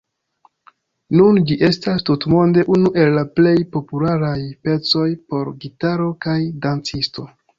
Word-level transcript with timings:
Nun 1.19 1.35
ĝi 1.49 1.57
estas 1.67 2.05
tutmonde 2.07 2.63
unu 2.77 2.91
el 3.03 3.13
la 3.17 3.25
plej 3.41 3.53
popularaj 3.77 4.35
pecoj 4.69 5.05
por 5.33 5.53
gitaro 5.67 6.11
kaj 6.27 6.39
dancisto. 6.65 7.29